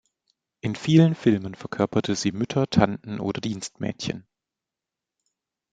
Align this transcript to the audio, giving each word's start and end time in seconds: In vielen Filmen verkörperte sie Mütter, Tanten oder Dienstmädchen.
In 0.61 0.75
vielen 0.75 1.13
Filmen 1.13 1.53
verkörperte 1.53 2.15
sie 2.15 2.31
Mütter, 2.31 2.67
Tanten 2.67 3.19
oder 3.19 3.39
Dienstmädchen. 3.39 4.25